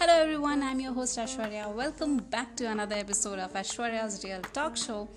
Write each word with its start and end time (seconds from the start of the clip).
Hello 0.00 0.14
everyone, 0.14 0.62
I'm 0.62 0.80
your 0.80 0.94
host 0.94 1.18
Ashwarya. 1.18 1.70
Welcome 1.74 2.16
back 2.16 2.56
to 2.56 2.64
another 2.64 2.96
episode 2.96 3.38
of 3.38 3.52
Ashwarya's 3.52 4.24
Real 4.24 4.40
Talk 4.40 4.74
Show. 4.74 5.10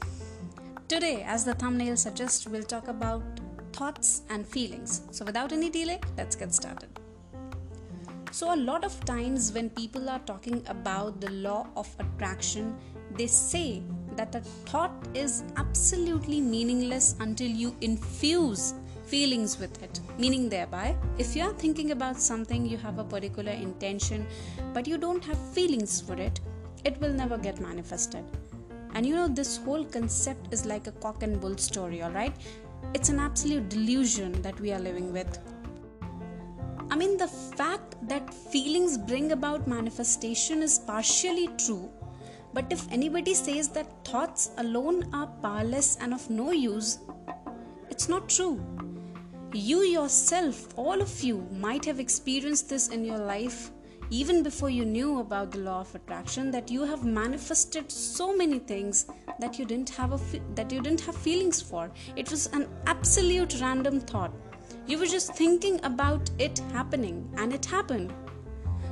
Today, 0.89 1.23
as 1.25 1.45
the 1.45 1.53
thumbnail 1.53 1.95
suggests, 1.95 2.45
we'll 2.45 2.63
talk 2.63 2.89
about 2.89 3.23
thoughts 3.71 4.23
and 4.29 4.45
feelings. 4.45 5.03
So, 5.11 5.23
without 5.23 5.53
any 5.53 5.69
delay, 5.69 6.01
let's 6.17 6.35
get 6.35 6.53
started. 6.53 6.89
So, 8.31 8.53
a 8.53 8.57
lot 8.57 8.83
of 8.83 8.99
times 9.05 9.53
when 9.53 9.69
people 9.69 10.09
are 10.09 10.19
talking 10.19 10.61
about 10.67 11.21
the 11.21 11.31
law 11.31 11.65
of 11.77 11.87
attraction, 11.97 12.75
they 13.15 13.27
say 13.27 13.83
that 14.17 14.35
a 14.35 14.41
thought 14.41 15.07
is 15.13 15.45
absolutely 15.55 16.41
meaningless 16.41 17.15
until 17.21 17.47
you 17.47 17.73
infuse 17.79 18.73
feelings 19.05 19.59
with 19.59 19.81
it. 19.83 19.99
Meaning, 20.17 20.49
thereby, 20.49 20.95
if 21.17 21.35
you 21.35 21.43
are 21.43 21.53
thinking 21.53 21.91
about 21.91 22.19
something, 22.19 22.65
you 22.65 22.77
have 22.77 22.99
a 22.99 23.03
particular 23.03 23.51
intention, 23.51 24.25
but 24.73 24.87
you 24.87 24.97
don't 24.97 25.23
have 25.23 25.37
feelings 25.53 26.01
for 26.01 26.15
it, 26.15 26.39
it 26.83 26.99
will 26.99 27.13
never 27.13 27.37
get 27.37 27.59
manifested. 27.59 28.23
And 28.93 29.05
you 29.05 29.15
know, 29.15 29.27
this 29.27 29.57
whole 29.57 29.85
concept 29.85 30.53
is 30.53 30.65
like 30.65 30.87
a 30.87 30.91
cock 30.91 31.23
and 31.23 31.39
bull 31.41 31.57
story, 31.57 32.03
alright? 32.03 32.35
It's 32.93 33.09
an 33.09 33.19
absolute 33.19 33.69
delusion 33.69 34.41
that 34.41 34.59
we 34.59 34.71
are 34.71 34.79
living 34.79 35.11
with. 35.11 35.39
I 36.91 36.95
mean, 36.95 37.17
the 37.17 37.27
fact 37.27 37.95
that 38.07 38.31
feelings 38.33 38.97
bring 38.97 39.31
about 39.31 39.67
manifestation 39.67 40.61
is 40.61 40.77
partially 40.77 41.47
true, 41.57 41.89
but 42.53 42.65
if 42.69 42.91
anybody 42.91 43.33
says 43.33 43.69
that 43.69 44.05
thoughts 44.05 44.51
alone 44.57 45.09
are 45.11 45.27
powerless 45.41 45.97
and 45.99 46.13
of 46.13 46.29
no 46.29 46.51
use, 46.51 46.99
it's 47.89 48.07
not 48.07 48.29
true. 48.29 48.61
You 49.55 49.83
yourself, 49.83 50.67
all 50.79 50.99
of 50.99 51.21
you, 51.21 51.47
might 51.51 51.85
have 51.85 51.99
experienced 51.99 52.69
this 52.69 52.87
in 52.87 53.05
your 53.05 53.19
life 53.19 53.69
even 54.09 54.41
before 54.41 54.71
you 54.71 54.83
knew 54.83 55.19
about 55.19 55.51
the 55.51 55.59
law 55.59 55.81
of 55.81 55.93
attraction 55.93 56.49
that 56.49 56.71
you 56.71 56.83
have 56.85 57.03
manifested 57.03 57.91
so 57.91 58.35
many 58.35 58.57
things 58.57 59.05
that 59.39 59.59
you 59.59 59.65
didn't 59.65 59.91
have 59.91 60.11
a 60.11 60.19
that 60.55 60.71
you 60.71 60.81
didn't 60.81 61.01
have 61.01 61.15
feelings 61.15 61.61
for. 61.61 61.91
It 62.15 62.31
was 62.31 62.47
an 62.47 62.67
absolute 62.87 63.61
random 63.61 63.99
thought. 63.99 64.33
You 64.87 64.97
were 64.97 65.05
just 65.05 65.35
thinking 65.35 65.79
about 65.83 66.31
it 66.39 66.57
happening 66.71 67.31
and 67.37 67.53
it 67.53 67.63
happened. 67.63 68.11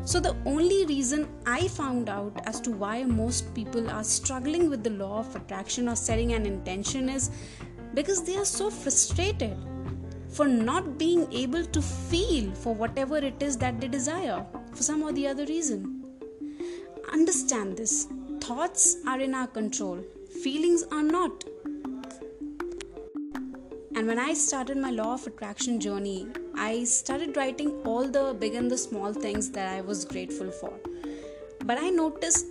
So 0.05 0.19
the 0.19 0.35
only 0.45 0.85
reason 0.85 1.27
i 1.47 1.67
found 1.69 2.07
out 2.07 2.39
as 2.45 2.61
to 2.61 2.71
why 2.71 3.03
most 3.03 3.51
people 3.55 3.89
are 3.89 4.03
struggling 4.03 4.69
with 4.69 4.83
the 4.83 4.91
law 4.91 5.19
of 5.21 5.35
attraction 5.35 5.89
or 5.89 5.95
setting 5.95 6.33
an 6.33 6.45
intention 6.45 7.09
is 7.09 7.31
because 7.95 8.23
they 8.23 8.37
are 8.37 8.45
so 8.45 8.69
frustrated 8.69 9.57
for 10.31 10.47
not 10.47 10.97
being 10.97 11.31
able 11.33 11.65
to 11.65 11.81
feel 11.81 12.51
for 12.55 12.73
whatever 12.73 13.17
it 13.17 13.41
is 13.43 13.57
that 13.57 13.79
they 13.81 13.87
desire 13.87 14.45
for 14.73 14.83
some 14.83 15.03
or 15.03 15.11
the 15.11 15.27
other 15.27 15.45
reason. 15.45 16.03
Understand 17.11 17.77
this 17.77 18.07
thoughts 18.39 18.97
are 19.07 19.19
in 19.19 19.35
our 19.35 19.47
control, 19.47 20.03
feelings 20.41 20.83
are 20.91 21.03
not. 21.03 21.43
And 23.93 24.07
when 24.07 24.19
I 24.19 24.33
started 24.33 24.77
my 24.77 24.89
law 24.89 25.13
of 25.13 25.27
attraction 25.27 25.79
journey, 25.79 26.27
I 26.55 26.85
started 26.85 27.35
writing 27.35 27.81
all 27.83 28.07
the 28.07 28.33
big 28.39 28.55
and 28.55 28.71
the 28.71 28.77
small 28.77 29.13
things 29.13 29.51
that 29.51 29.67
I 29.67 29.81
was 29.81 30.05
grateful 30.05 30.49
for. 30.49 30.73
But 31.65 31.77
I 31.77 31.89
noticed, 31.89 32.45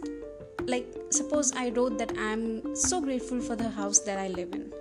like, 0.67 0.87
suppose 1.09 1.53
I 1.57 1.71
wrote 1.71 1.99
that 1.99 2.13
I'm 2.19 2.77
so 2.77 3.01
grateful 3.01 3.41
for 3.41 3.57
the 3.57 3.71
house 3.71 4.01
that 4.01 4.19
I 4.19 4.29
live 4.29 4.53
in 4.53 4.73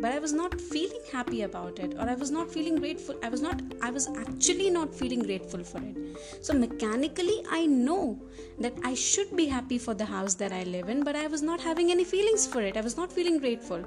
but 0.00 0.12
i 0.12 0.18
was 0.18 0.32
not 0.32 0.60
feeling 0.60 1.02
happy 1.12 1.42
about 1.42 1.78
it 1.78 1.94
or 1.98 2.08
i 2.08 2.14
was 2.14 2.30
not 2.30 2.50
feeling 2.50 2.76
grateful. 2.76 3.16
I 3.22 3.28
was 3.28 3.40
not 3.40 3.60
i 3.82 3.90
was 3.90 4.08
actually 4.08 4.70
not 4.70 4.94
feeling 4.94 5.20
grateful 5.20 5.64
for 5.64 5.78
it. 5.78 5.96
So 6.42 6.54
mechanically 6.54 7.42
i 7.50 7.66
know 7.66 8.18
that 8.58 8.74
i 8.84 8.94
should 8.94 9.36
be 9.36 9.46
happy 9.46 9.78
for 9.78 9.94
the 9.94 10.04
house 10.04 10.34
that 10.34 10.52
i 10.52 10.62
live 10.64 10.88
in 10.88 11.04
but 11.04 11.16
i 11.16 11.26
was 11.26 11.42
not 11.42 11.60
having 11.60 11.90
any 11.90 12.04
feelings 12.04 12.46
for 12.46 12.62
it. 12.62 12.76
I 12.76 12.80
was 12.80 12.96
not 12.96 13.12
feeling 13.12 13.38
grateful. 13.38 13.84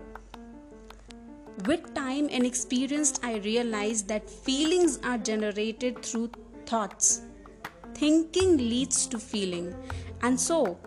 With 1.66 1.94
time 1.94 2.30
and 2.32 2.46
experience 2.46 3.20
i 3.24 3.36
realized 3.38 4.08
that 4.08 4.30
feelings 4.30 5.00
are 5.04 5.18
generated 5.18 6.04
through 6.04 6.32
thoughts. 6.66 7.22
Thinking 7.94 8.58
leads 8.58 9.06
to 9.08 9.20
feeling. 9.20 9.76
And 10.24 10.40
so 10.40 10.78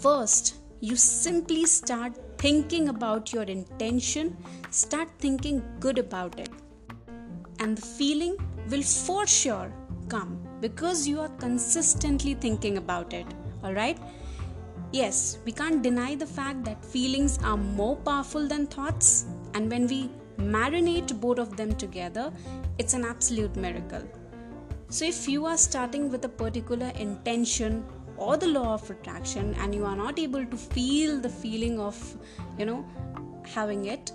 first 0.00 0.56
you 0.80 0.96
simply 0.96 1.66
start 1.66 2.18
thinking 2.40 2.88
about 2.88 3.34
your 3.34 3.42
intention, 3.42 4.34
start 4.70 5.08
thinking 5.18 5.62
good 5.78 5.98
about 5.98 6.40
it. 6.40 6.48
And 7.58 7.76
the 7.76 7.82
feeling 7.82 8.36
will 8.70 8.82
for 8.82 9.26
sure 9.26 9.70
come 10.08 10.40
because 10.60 11.06
you 11.06 11.20
are 11.20 11.28
consistently 11.44 12.32
thinking 12.32 12.78
about 12.78 13.12
it. 13.12 13.26
Alright? 13.62 13.98
Yes, 14.90 15.38
we 15.44 15.52
can't 15.52 15.82
deny 15.82 16.14
the 16.14 16.26
fact 16.26 16.64
that 16.64 16.82
feelings 16.82 17.38
are 17.44 17.58
more 17.58 17.96
powerful 17.96 18.48
than 18.48 18.66
thoughts, 18.66 19.26
and 19.54 19.70
when 19.70 19.86
we 19.86 20.10
marinate 20.38 21.20
both 21.20 21.38
of 21.38 21.56
them 21.56 21.74
together, 21.76 22.32
it's 22.78 22.94
an 22.94 23.04
absolute 23.04 23.54
miracle. 23.54 24.02
So, 24.88 25.04
if 25.04 25.28
you 25.28 25.46
are 25.46 25.56
starting 25.56 26.10
with 26.10 26.24
a 26.24 26.28
particular 26.28 26.90
intention 26.98 27.84
or 28.20 28.36
the 28.36 28.46
law 28.46 28.74
of 28.74 28.88
attraction 28.90 29.54
and 29.60 29.74
you 29.74 29.84
are 29.84 29.96
not 29.96 30.18
able 30.18 30.46
to 30.46 30.56
feel 30.56 31.18
the 31.18 31.28
feeling 31.28 31.80
of 31.80 31.98
you 32.58 32.66
know 32.66 32.84
having 33.54 33.86
it 33.86 34.12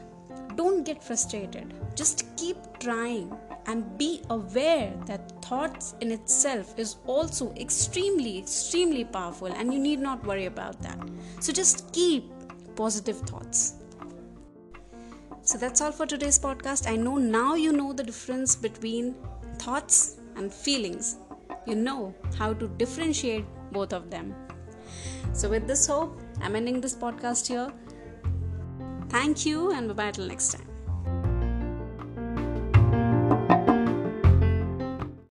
don't 0.56 0.86
get 0.86 1.04
frustrated. 1.04 1.74
Just 1.96 2.26
keep 2.38 2.58
trying 2.80 3.36
and 3.68 3.98
be 3.98 4.22
aware 4.30 4.94
that 5.06 5.44
thoughts 5.44 5.96
in 6.02 6.12
itself 6.12 6.78
is 6.78 6.98
also 7.06 7.54
extremely 7.56 8.38
extremely 8.38 9.04
powerful 9.04 9.48
and 9.48 9.74
you 9.74 9.80
need 9.80 10.00
not 10.00 10.26
worry 10.26 10.46
about 10.46 10.82
that. 10.82 11.00
So 11.40 11.52
just 11.52 11.92
keep 11.92 12.32
positive 12.76 13.20
thoughts. 13.22 13.76
So 15.42 15.58
that's 15.58 15.82
all 15.82 15.92
for 15.92 16.06
today's 16.06 16.40
podcast. 16.40 16.90
I 16.90 16.96
know 16.96 17.18
now 17.18 17.56
you 17.56 17.72
know 17.72 17.94
the 17.94 18.04
difference 18.04 18.56
between 18.56 19.16
thoughts 19.58 20.18
and 20.36 20.54
feelings 20.54 21.18
you 21.66 21.76
know 21.76 22.14
how 22.38 22.54
to 22.54 22.68
differentiate 22.68 23.46
both 23.72 23.94
of 23.94 24.10
them. 24.10 24.36
So, 25.34 25.50
with 25.50 25.68
this 25.68 25.88
hope, 25.88 26.20
I'm 26.42 26.56
ending 26.56 26.80
this 26.82 26.96
podcast 26.96 27.48
here. 27.48 27.72
Thank 29.10 29.46
you, 29.46 29.72
and 29.72 29.88
bye 29.88 29.94
bye 29.94 30.12
till 30.12 30.28
next 30.28 30.54
time. 30.54 30.75